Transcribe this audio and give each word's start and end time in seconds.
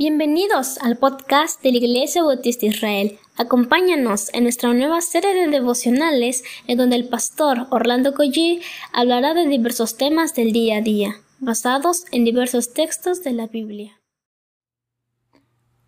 Bienvenidos 0.00 0.78
al 0.78 0.96
podcast 0.96 1.60
de 1.60 1.72
la 1.72 1.78
Iglesia 1.78 2.22
Bautista 2.22 2.66
Israel. 2.66 3.18
Acompáñanos 3.36 4.32
en 4.32 4.44
nuestra 4.44 4.72
nueva 4.72 5.00
serie 5.00 5.34
de 5.34 5.48
devocionales 5.48 6.44
en 6.68 6.78
donde 6.78 6.94
el 6.94 7.08
pastor 7.08 7.66
Orlando 7.70 8.14
Collie 8.14 8.60
hablará 8.92 9.34
de 9.34 9.48
diversos 9.48 9.96
temas 9.96 10.36
del 10.36 10.52
día 10.52 10.76
a 10.76 10.82
día, 10.82 11.16
basados 11.40 12.04
en 12.12 12.24
diversos 12.24 12.72
textos 12.74 13.24
de 13.24 13.32
la 13.32 13.48
Biblia. 13.48 14.00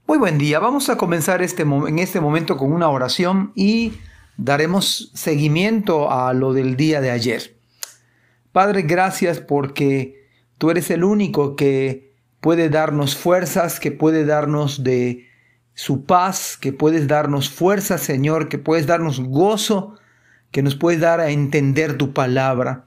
Muy 0.09 0.19
buen 0.19 0.39
día, 0.39 0.59
vamos 0.59 0.89
a 0.89 0.97
comenzar 0.97 1.41
este, 1.41 1.63
en 1.63 2.01
este 2.01 2.21
momento 2.21 2.57
con 2.57 2.73
una 2.73 2.89
oración 2.89 3.53
y 3.55 3.93
daremos 4.37 5.13
seguimiento 5.15 6.11
a 6.11 6.35
lo 6.35 6.53
del 6.53 6.75
día 6.75 7.01
de 7.01 7.13
ayer. 7.13 7.61
Padre, 8.51 8.83
gracias 8.83 9.39
porque 9.39 10.27
tú 10.59 10.69
eres 10.71 10.91
el 10.91 11.05
único 11.05 11.55
que 11.55 12.10
puede 12.41 12.69
darnos 12.69 13.17
fuerzas, 13.17 13.81
que 13.81 13.93
puede 13.93 14.25
darnos 14.25 14.83
de 14.83 15.29
su 15.75 16.05
paz, 16.05 16.59
que 16.61 16.73
puedes 16.73 17.07
darnos 17.07 17.49
fuerza, 17.49 17.99
Señor, 17.99 18.49
que 18.49 18.59
puedes 18.59 18.87
darnos 18.87 19.21
gozo, 19.21 19.97
que 20.51 20.63
nos 20.63 20.75
puedes 20.75 21.01
dar 21.01 21.21
a 21.21 21.31
entender 21.31 21.97
tu 21.97 22.13
palabra. 22.13 22.87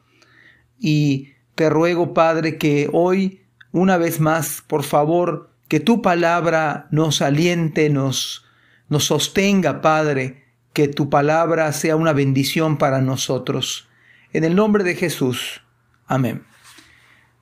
Y 0.79 1.33
te 1.55 1.69
ruego, 1.69 2.13
Padre, 2.13 2.57
que 2.57 2.89
hoy, 2.91 3.41
una 3.71 3.97
vez 3.97 4.19
más, 4.19 4.63
por 4.67 4.83
favor, 4.83 5.51
que 5.67 5.79
tu 5.79 6.01
palabra 6.01 6.87
nos 6.91 7.21
aliente, 7.21 7.89
nos, 7.89 8.45
nos 8.89 9.05
sostenga, 9.05 9.81
Padre, 9.81 10.43
que 10.73 10.87
tu 10.87 11.09
palabra 11.09 11.71
sea 11.71 11.95
una 11.95 12.13
bendición 12.13 12.77
para 12.77 13.01
nosotros. 13.01 13.87
En 14.33 14.43
el 14.43 14.55
nombre 14.55 14.83
de 14.83 14.95
Jesús. 14.95 15.61
Amén. 16.07 16.43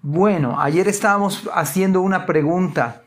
Bueno, 0.03 0.59
ayer 0.59 0.87
estábamos 0.87 1.47
haciendo 1.53 2.01
una 2.01 2.25
pregunta 2.25 3.03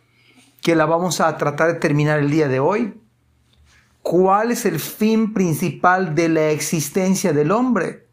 que 0.63 0.77
la 0.77 0.87
vamos 0.87 1.21
a 1.21 1.37
tratar 1.37 1.73
de 1.73 1.81
terminar 1.81 2.21
el 2.21 2.31
día 2.31 2.47
de 2.47 2.61
hoy. 2.61 3.01
¿Cuál 4.01 4.53
es 4.53 4.65
el 4.65 4.79
fin 4.79 5.35
principal 5.35 6.15
de 6.15 6.29
la 6.29 6.51
existencia 6.51 7.33
del 7.33 7.51
hombre? 7.51 8.07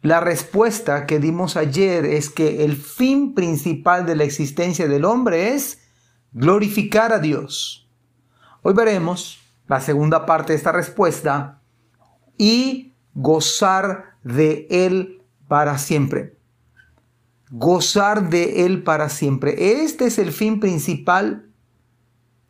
La 0.00 0.20
respuesta 0.20 1.06
que 1.06 1.18
dimos 1.18 1.58
ayer 1.58 2.06
es 2.06 2.30
que 2.30 2.64
el 2.64 2.76
fin 2.76 3.34
principal 3.34 4.06
de 4.06 4.16
la 4.16 4.24
existencia 4.24 4.88
del 4.88 5.04
hombre 5.04 5.52
es 5.52 5.78
glorificar 6.32 7.12
a 7.12 7.18
Dios. 7.18 7.90
Hoy 8.62 8.72
veremos 8.72 9.38
la 9.68 9.82
segunda 9.82 10.24
parte 10.24 10.54
de 10.54 10.56
esta 10.56 10.72
respuesta 10.72 11.60
y 12.38 12.94
gozar 13.12 14.14
de 14.24 14.66
Él 14.70 15.22
para 15.46 15.76
siempre 15.76 16.41
gozar 17.52 18.30
de 18.30 18.64
Él 18.64 18.82
para 18.82 19.10
siempre. 19.10 19.82
Este 19.84 20.06
es 20.06 20.18
el 20.18 20.32
fin 20.32 20.58
principal. 20.58 21.50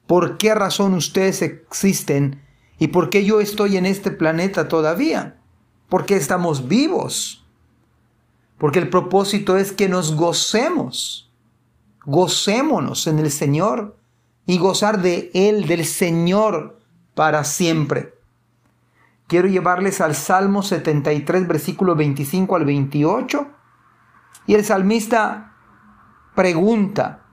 ¿Por 0.07 0.39
qué 0.39 0.55
razón 0.55 0.95
ustedes 0.95 1.43
existen? 1.43 2.41
¿Y 2.79 2.89
por 2.89 3.11
qué 3.11 3.25
yo 3.25 3.41
estoy 3.41 3.77
en 3.77 3.85
este 3.85 4.13
planeta 4.13 4.69
todavía? 4.69 5.41
Porque 5.89 6.17
estamos 6.17 6.69
vivos. 6.69 7.45
Porque 8.59 8.79
el 8.79 8.89
propósito 8.89 9.57
es 9.57 9.73
que 9.73 9.89
nos 9.89 10.15
gocemos. 10.15 11.33
Gocémonos 12.05 13.07
en 13.09 13.19
el 13.19 13.31
Señor 13.31 13.97
y 14.47 14.59
gozar 14.59 15.03
de 15.03 15.31
Él, 15.35 15.67
del 15.67 15.85
Señor, 15.85 16.79
para 17.15 17.45
siempre. 17.45 18.15
Quiero 19.27 19.49
llevarles 19.49 20.01
al 20.01 20.15
Salmo 20.15 20.63
73, 20.63 21.49
versículo 21.49 21.97
25 21.97 22.55
al 22.55 22.65
28 22.65 23.62
y 24.53 24.55
el 24.55 24.67
salmista 24.67 25.57
pregunta, 26.35 27.25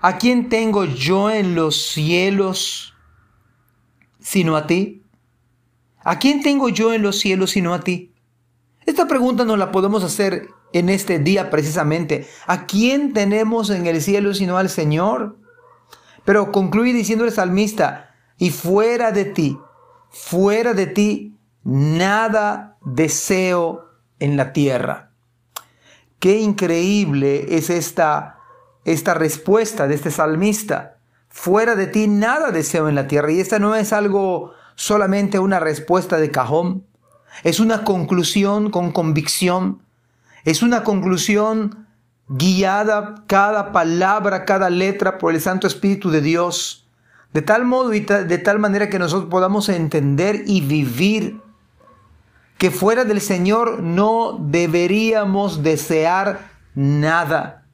¿a 0.00 0.16
quién 0.16 0.48
tengo 0.48 0.86
yo 0.86 1.30
en 1.30 1.54
los 1.54 1.88
cielos 1.88 2.94
sino 4.18 4.56
a 4.56 4.66
ti? 4.66 5.02
¿A 5.98 6.18
quién 6.18 6.42
tengo 6.42 6.70
yo 6.70 6.94
en 6.94 7.02
los 7.02 7.18
cielos 7.18 7.50
sino 7.50 7.74
a 7.74 7.80
ti? 7.80 8.14
Esta 8.86 9.06
pregunta 9.06 9.44
nos 9.44 9.58
la 9.58 9.70
podemos 9.70 10.02
hacer 10.02 10.48
en 10.72 10.88
este 10.88 11.18
día 11.18 11.50
precisamente. 11.50 12.26
¿A 12.46 12.64
quién 12.64 13.12
tenemos 13.12 13.68
en 13.68 13.86
el 13.86 14.00
cielo 14.00 14.32
sino 14.32 14.56
al 14.56 14.70
Señor? 14.70 15.36
Pero 16.24 16.50
concluye 16.50 16.94
diciendo 16.94 17.26
el 17.26 17.32
salmista, 17.32 18.14
y 18.38 18.52
fuera 18.52 19.12
de 19.12 19.26
ti, 19.26 19.58
fuera 20.08 20.72
de 20.72 20.86
ti, 20.86 21.36
nada 21.62 22.78
deseo 22.86 23.90
en 24.18 24.38
la 24.38 24.54
tierra. 24.54 25.07
Qué 26.18 26.38
increíble 26.38 27.56
es 27.56 27.70
esta, 27.70 28.40
esta 28.84 29.14
respuesta 29.14 29.86
de 29.86 29.94
este 29.94 30.10
salmista. 30.10 30.98
Fuera 31.28 31.76
de 31.76 31.86
ti 31.86 32.08
nada 32.08 32.50
deseo 32.50 32.88
en 32.88 32.94
la 32.94 33.06
tierra. 33.06 33.30
Y 33.30 33.40
esta 33.40 33.58
no 33.58 33.74
es 33.76 33.92
algo 33.92 34.52
solamente 34.74 35.38
una 35.38 35.60
respuesta 35.60 36.18
de 36.18 36.30
cajón. 36.30 36.84
Es 37.44 37.60
una 37.60 37.84
conclusión 37.84 38.70
con 38.70 38.90
convicción. 38.90 39.82
Es 40.44 40.62
una 40.62 40.82
conclusión 40.82 41.86
guiada 42.28 43.24
cada 43.26 43.72
palabra, 43.72 44.44
cada 44.44 44.70
letra 44.70 45.18
por 45.18 45.34
el 45.34 45.40
Santo 45.40 45.66
Espíritu 45.66 46.10
de 46.10 46.20
Dios. 46.20 46.88
De 47.32 47.42
tal 47.42 47.64
modo 47.64 47.94
y 47.94 48.00
de 48.00 48.38
tal 48.38 48.58
manera 48.58 48.88
que 48.88 48.98
nosotros 48.98 49.30
podamos 49.30 49.68
entender 49.68 50.44
y 50.46 50.62
vivir 50.62 51.40
que 52.58 52.70
fuera 52.72 53.04
del 53.04 53.20
Señor 53.20 53.82
no 53.82 54.36
deberíamos 54.40 55.62
desear 55.62 56.50
nada. 56.74 57.66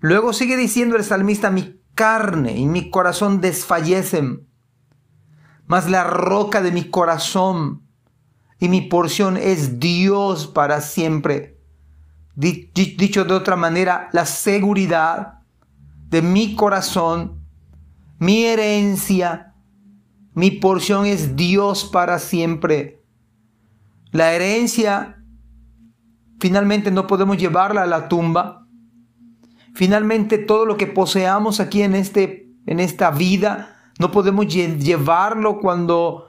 Luego 0.00 0.32
sigue 0.32 0.56
diciendo 0.56 0.96
el 0.96 1.04
salmista, 1.04 1.50
mi 1.50 1.80
carne 1.94 2.56
y 2.56 2.66
mi 2.66 2.90
corazón 2.90 3.40
desfallecen, 3.40 4.46
mas 5.66 5.90
la 5.90 6.04
roca 6.04 6.62
de 6.62 6.70
mi 6.70 6.84
corazón 6.90 7.82
y 8.60 8.68
mi 8.68 8.82
porción 8.82 9.36
es 9.36 9.80
Dios 9.80 10.46
para 10.46 10.80
siempre. 10.80 11.58
Dicho 12.36 13.24
de 13.24 13.34
otra 13.34 13.56
manera, 13.56 14.08
la 14.12 14.26
seguridad 14.26 15.40
de 16.08 16.22
mi 16.22 16.54
corazón, 16.54 17.44
mi 18.18 18.44
herencia, 18.44 19.54
mi 20.34 20.50
porción 20.50 21.06
es 21.06 21.34
Dios 21.34 21.84
para 21.84 22.18
siempre. 22.18 23.03
La 24.14 24.32
herencia 24.32 25.20
finalmente 26.38 26.92
no 26.92 27.08
podemos 27.08 27.36
llevarla 27.36 27.82
a 27.82 27.86
la 27.86 28.08
tumba. 28.08 28.64
Finalmente 29.74 30.38
todo 30.38 30.66
lo 30.66 30.76
que 30.76 30.86
poseamos 30.86 31.58
aquí 31.58 31.82
en, 31.82 31.96
este, 31.96 32.48
en 32.66 32.78
esta 32.78 33.10
vida 33.10 33.90
no 33.98 34.12
podemos 34.12 34.46
llevarlo 34.46 35.58
cuando 35.58 36.28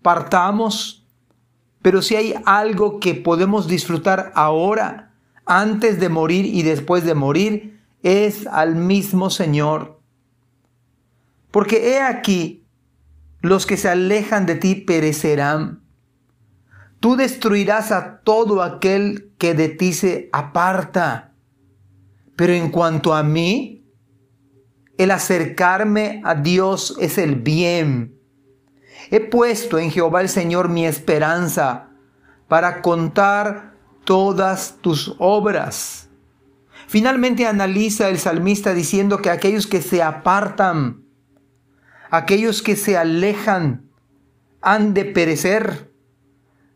partamos. 0.00 1.06
Pero 1.82 2.00
si 2.00 2.16
hay 2.16 2.34
algo 2.46 3.00
que 3.00 3.14
podemos 3.14 3.68
disfrutar 3.68 4.32
ahora, 4.34 5.12
antes 5.44 6.00
de 6.00 6.08
morir 6.08 6.46
y 6.46 6.62
después 6.62 7.04
de 7.04 7.14
morir, 7.14 7.82
es 8.02 8.46
al 8.46 8.76
mismo 8.76 9.28
Señor. 9.28 10.00
Porque 11.50 11.90
he 11.90 12.00
aquí, 12.00 12.66
los 13.42 13.66
que 13.66 13.76
se 13.76 13.90
alejan 13.90 14.46
de 14.46 14.54
ti 14.54 14.74
perecerán 14.74 15.85
Tú 17.06 17.14
destruirás 17.14 17.92
a 17.92 18.18
todo 18.18 18.64
aquel 18.64 19.32
que 19.38 19.54
de 19.54 19.68
ti 19.68 19.92
se 19.92 20.28
aparta. 20.32 21.34
Pero 22.34 22.52
en 22.52 22.68
cuanto 22.68 23.14
a 23.14 23.22
mí, 23.22 23.86
el 24.98 25.12
acercarme 25.12 26.20
a 26.24 26.34
Dios 26.34 26.96
es 26.98 27.16
el 27.18 27.36
bien. 27.36 28.18
He 29.12 29.20
puesto 29.20 29.78
en 29.78 29.92
Jehová 29.92 30.20
el 30.20 30.28
Señor 30.28 30.68
mi 30.68 30.84
esperanza 30.84 31.90
para 32.48 32.82
contar 32.82 33.76
todas 34.02 34.78
tus 34.80 35.14
obras. 35.20 36.10
Finalmente 36.88 37.46
analiza 37.46 38.08
el 38.08 38.18
salmista 38.18 38.74
diciendo 38.74 39.22
que 39.22 39.30
aquellos 39.30 39.68
que 39.68 39.80
se 39.80 40.02
apartan, 40.02 41.04
aquellos 42.10 42.62
que 42.62 42.74
se 42.74 42.96
alejan, 42.96 43.92
han 44.60 44.92
de 44.92 45.04
perecer 45.04 45.85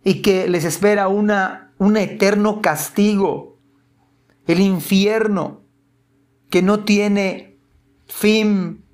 y 0.02 0.22
que 0.22 0.48
les 0.48 0.64
espera 0.64 1.08
una, 1.08 1.72
un 1.78 1.96
eterno 1.96 2.60
castigo, 2.62 3.58
el 4.46 4.60
infierno 4.60 5.62
que 6.48 6.62
no 6.62 6.84
tiene 6.84 7.58
fin, 8.06 8.84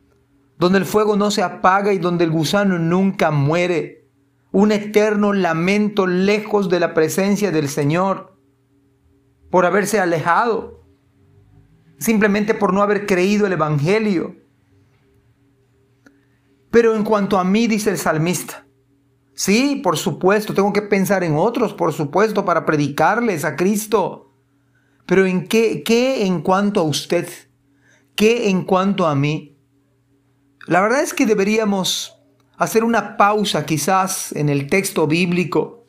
donde 0.58 0.78
el 0.78 0.84
fuego 0.84 1.16
no 1.16 1.30
se 1.30 1.42
apaga 1.42 1.92
y 1.92 1.98
donde 1.98 2.24
el 2.24 2.30
gusano 2.30 2.78
nunca 2.78 3.30
muere, 3.30 4.08
un 4.52 4.72
eterno 4.72 5.32
lamento 5.32 6.06
lejos 6.06 6.68
de 6.68 6.80
la 6.80 6.94
presencia 6.94 7.50
del 7.50 7.68
Señor 7.68 8.36
por 9.50 9.64
haberse 9.64 10.00
alejado, 10.00 10.82
simplemente 11.98 12.54
por 12.54 12.72
no 12.72 12.82
haber 12.82 13.06
creído 13.06 13.46
el 13.46 13.52
Evangelio. 13.52 14.36
Pero 16.70 16.94
en 16.94 17.04
cuanto 17.04 17.38
a 17.38 17.44
mí, 17.44 17.66
dice 17.66 17.90
el 17.90 17.98
salmista, 17.98 18.65
Sí, 19.36 19.76
por 19.84 19.96
supuesto, 19.96 20.52
tengo 20.52 20.72
que 20.72 20.82
pensar 20.82 21.22
en 21.22 21.36
otros, 21.36 21.72
por 21.72 21.92
supuesto, 21.92 22.44
para 22.44 22.66
predicarles 22.66 23.44
a 23.44 23.54
Cristo. 23.54 24.32
Pero 25.06 25.24
¿en 25.26 25.46
qué, 25.46 25.84
qué 25.84 26.26
en 26.26 26.40
cuanto 26.40 26.80
a 26.80 26.82
usted? 26.82 27.28
que 28.16 28.48
en 28.48 28.64
cuanto 28.64 29.06
a 29.06 29.14
mí. 29.14 29.56
La 30.66 30.80
verdad 30.80 31.02
es 31.02 31.14
que 31.14 31.26
deberíamos 31.26 32.18
hacer 32.56 32.82
una 32.82 33.16
pausa 33.16 33.66
quizás 33.66 34.32
en 34.32 34.48
el 34.48 34.68
texto 34.68 35.06
bíblico 35.06 35.86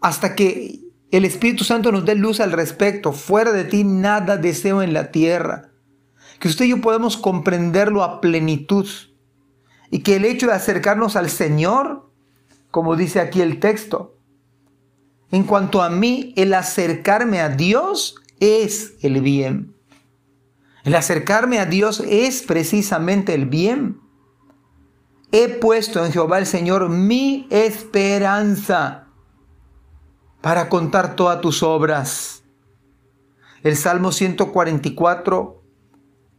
hasta 0.00 0.34
que 0.34 0.80
el 1.12 1.24
Espíritu 1.24 1.62
Santo 1.62 1.92
nos 1.92 2.04
dé 2.04 2.16
luz 2.16 2.40
al 2.40 2.52
respecto. 2.52 3.12
Fuera 3.12 3.52
de 3.52 3.64
ti 3.64 3.84
nada 3.84 4.38
deseo 4.38 4.82
en 4.82 4.92
la 4.92 5.12
tierra. 5.12 5.70
Que 6.40 6.48
usted 6.48 6.64
y 6.64 6.70
yo 6.70 6.80
podamos 6.80 7.16
comprenderlo 7.16 8.02
a 8.02 8.20
plenitud. 8.20 8.88
Y 9.90 10.00
que 10.00 10.16
el 10.16 10.24
hecho 10.24 10.46
de 10.46 10.54
acercarnos 10.54 11.14
al 11.14 11.30
Señor, 11.30 12.05
como 12.70 12.96
dice 12.96 13.20
aquí 13.20 13.40
el 13.40 13.60
texto, 13.60 14.16
en 15.30 15.44
cuanto 15.44 15.82
a 15.82 15.90
mí, 15.90 16.32
el 16.36 16.54
acercarme 16.54 17.40
a 17.40 17.48
Dios 17.48 18.16
es 18.38 18.94
el 19.02 19.20
bien. 19.20 19.74
El 20.84 20.94
acercarme 20.94 21.58
a 21.58 21.66
Dios 21.66 22.00
es 22.06 22.42
precisamente 22.42 23.34
el 23.34 23.46
bien. 23.46 24.00
He 25.32 25.48
puesto 25.48 26.04
en 26.04 26.12
Jehová 26.12 26.38
el 26.38 26.46
Señor 26.46 26.88
mi 26.88 27.48
esperanza 27.50 29.08
para 30.40 30.68
contar 30.68 31.16
todas 31.16 31.40
tus 31.40 31.64
obras. 31.64 32.44
El 33.64 33.76
Salmo 33.76 34.12
144, 34.12 35.60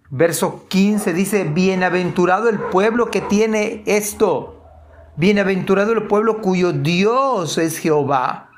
verso 0.10 0.66
15 0.70 1.12
dice, 1.12 1.44
bienaventurado 1.44 2.48
el 2.48 2.58
pueblo 2.58 3.12
que 3.12 3.20
tiene 3.20 3.84
esto, 3.86 4.57
bienaventurado 5.18 5.92
el 5.92 6.08
pueblo 6.08 6.42
cuyo 6.42 6.72
Dios 6.72 7.58
es 7.58 7.80
Jehová. 7.80 8.50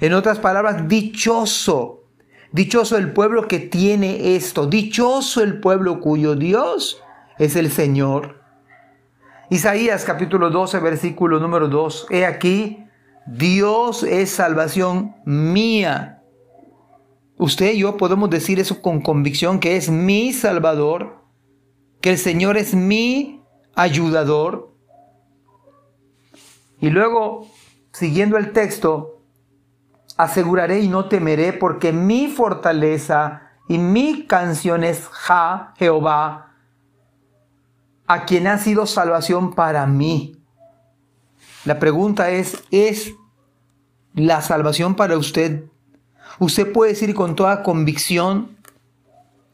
En 0.00 0.12
otras 0.12 0.38
palabras, 0.38 0.88
dichoso, 0.88 2.04
dichoso 2.52 2.96
el 2.96 3.12
pueblo 3.12 3.48
que 3.48 3.58
tiene 3.58 4.36
esto, 4.36 4.66
dichoso 4.66 5.42
el 5.42 5.58
pueblo 5.58 6.00
cuyo 6.00 6.36
Dios 6.36 7.02
es 7.38 7.56
el 7.56 7.72
Señor. 7.72 8.40
Isaías 9.50 10.04
capítulo 10.04 10.50
12, 10.50 10.78
versículo 10.78 11.40
número 11.40 11.68
2, 11.68 12.08
he 12.10 12.26
aquí, 12.26 12.84
Dios 13.26 14.02
es 14.02 14.30
salvación 14.30 15.16
mía. 15.24 16.22
Usted 17.38 17.72
y 17.72 17.78
yo 17.78 17.96
podemos 17.96 18.30
decir 18.30 18.60
eso 18.60 18.82
con 18.82 19.00
convicción, 19.00 19.58
que 19.58 19.76
es 19.76 19.90
mi 19.90 20.32
Salvador, 20.32 21.24
que 22.00 22.10
el 22.10 22.18
Señor 22.18 22.56
es 22.56 22.74
mi 22.74 23.42
ayudador. 23.74 24.67
Y 26.80 26.90
luego, 26.90 27.48
siguiendo 27.92 28.36
el 28.36 28.52
texto, 28.52 29.22
aseguraré 30.16 30.80
y 30.80 30.88
no 30.88 31.08
temeré, 31.08 31.52
porque 31.52 31.92
mi 31.92 32.28
fortaleza 32.28 33.42
y 33.68 33.78
mi 33.78 34.26
canción 34.26 34.84
es 34.84 35.06
Ja, 35.06 35.74
Jehová, 35.76 36.54
a 38.06 38.24
quien 38.24 38.46
ha 38.46 38.58
sido 38.58 38.86
salvación 38.86 39.54
para 39.54 39.86
mí. 39.86 40.36
La 41.64 41.78
pregunta 41.78 42.30
es, 42.30 42.64
¿es 42.70 43.12
la 44.14 44.40
salvación 44.40 44.94
para 44.94 45.18
usted? 45.18 45.64
Usted 46.38 46.72
puede 46.72 46.92
decir 46.92 47.14
con 47.14 47.36
toda 47.36 47.62
convicción 47.62 48.56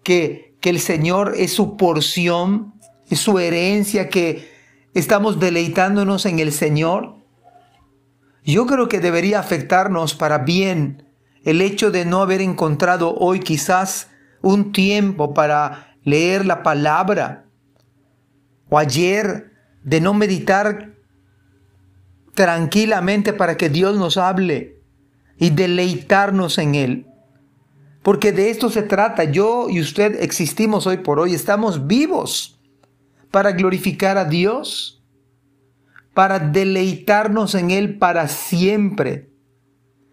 que, 0.03 0.57
que 0.61 0.71
el 0.71 0.81
Señor 0.81 1.35
es 1.37 1.53
su 1.53 1.77
porción, 1.77 2.75
es 3.09 3.19
su 3.19 3.39
herencia, 3.39 4.09
que 4.09 4.54
estamos 4.95 5.41
deleitándonos 5.41 6.25
en 6.25 6.39
el 6.39 6.53
Señor. 6.53 7.17
Yo 8.45 8.67
creo 8.67 8.89
que 8.89 9.01
debería 9.01 9.41
afectarnos 9.41 10.15
para 10.15 10.39
bien 10.39 11.05
el 11.45 11.61
hecho 11.61 11.91
de 11.91 12.05
no 12.05 12.23
haber 12.23 12.41
encontrado 12.41 13.15
hoy 13.17 13.41
quizás 13.41 14.09
un 14.41 14.73
tiempo 14.73 15.35
para 15.35 15.97
leer 16.05 16.47
la 16.47 16.63
palabra 16.63 17.47
o 18.69 18.79
ayer 18.79 19.53
de 19.83 20.01
no 20.01 20.15
meditar 20.15 20.95
tranquilamente 22.35 23.33
para 23.33 23.57
que 23.57 23.69
Dios 23.69 23.97
nos 23.97 24.17
hable 24.17 24.81
y 25.39 25.51
deleitarnos 25.51 26.59
en 26.59 26.75
Él. 26.75 27.07
Porque 28.03 28.33
de 28.33 28.51
esto 28.51 28.71
se 28.71 28.83
trata. 28.83 29.25
Yo 29.25 29.69
y 29.69 29.81
usted 29.81 30.23
existimos 30.23 30.87
hoy 30.87 30.99
por 30.99 31.19
hoy, 31.19 31.35
estamos 31.35 31.87
vivos 31.87 32.61
para 33.35 33.51
glorificar 33.51 34.17
a 34.17 34.25
Dios 34.25 35.05
para 36.15 36.39
deleitarnos 36.39 37.57
en 37.57 37.73
Él 37.73 37.99
para 37.99 38.29
siempre. 38.29 39.31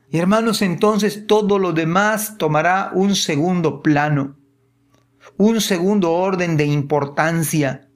Y 0.09 0.17
hermanos, 0.17 0.63
entonces 0.63 1.27
todo 1.27 1.59
lo 1.59 1.71
demás 1.71 2.37
tomará 2.39 2.91
un 2.93 3.15
segundo 3.15 3.83
plano, 3.83 4.35
un 5.37 5.61
segundo 5.61 6.11
orden 6.11 6.57
de 6.57 6.65
importancia. 6.65 7.87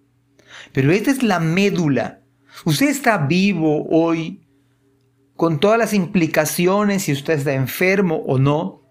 Pero 0.72 0.92
esta 0.92 1.10
es 1.10 1.24
la 1.24 1.40
médula. 1.40 2.22
Usted 2.64 2.90
está 2.90 3.18
vivo 3.18 3.88
hoy 3.90 4.48
con 5.36 5.60
todas 5.60 5.80
las 5.80 5.94
implicaciones 5.94 7.04
si 7.04 7.12
usted 7.12 7.40
está 7.40 7.54
enfermo 7.54 8.24
o 8.28 8.38
no. 8.38 8.84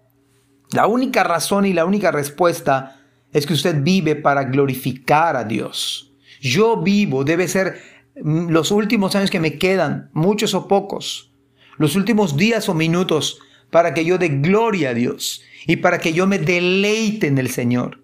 La 0.71 0.85
única 0.85 1.23
razón 1.23 1.65
y 1.65 1.71
la 1.71 1.85
única 1.85 2.11
respuesta 2.11 2.99
es 3.31 3.47
que 3.47 3.53
usted 3.53 3.81
vive 3.81 4.15
para 4.15 4.43
glorificar 4.43 5.37
a 5.37 5.45
Dios. 5.45 6.04
Yo 6.45 6.77
vivo 6.79 7.23
debe 7.23 7.47
ser 7.47 7.81
los 8.13 8.69
últimos 8.69 9.15
años 9.15 9.31
que 9.31 9.39
me 9.39 9.57
quedan, 9.57 10.11
muchos 10.13 10.53
o 10.53 10.67
pocos, 10.67 11.33
los 11.79 11.95
últimos 11.95 12.37
días 12.37 12.69
o 12.69 12.75
minutos, 12.75 13.39
para 13.71 13.95
que 13.95 14.05
yo 14.05 14.19
dé 14.19 14.29
gloria 14.29 14.91
a 14.91 14.93
Dios 14.93 15.41
y 15.65 15.77
para 15.77 15.97
que 15.97 16.13
yo 16.13 16.27
me 16.27 16.37
deleite 16.37 17.25
en 17.25 17.39
el 17.39 17.49
Señor, 17.49 18.03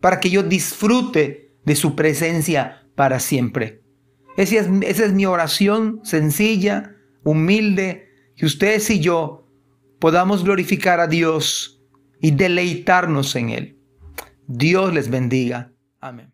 para 0.00 0.20
que 0.20 0.30
yo 0.30 0.42
disfrute 0.42 1.54
de 1.66 1.76
su 1.76 1.94
presencia 1.94 2.88
para 2.94 3.20
siempre. 3.20 3.82
Esa 4.38 4.60
es, 4.60 4.68
esa 4.80 5.04
es 5.04 5.12
mi 5.12 5.26
oración 5.26 6.00
sencilla, 6.02 6.96
humilde, 7.24 8.08
que 8.38 8.46
ustedes 8.46 8.88
y 8.88 9.00
yo 9.00 9.50
podamos 9.98 10.44
glorificar 10.44 10.98
a 10.98 11.08
Dios 11.08 11.84
y 12.22 12.30
deleitarnos 12.30 13.36
en 13.36 13.50
Él. 13.50 13.78
Dios 14.46 14.94
les 14.94 15.10
bendiga. 15.10 15.72
Amén. 16.00 16.33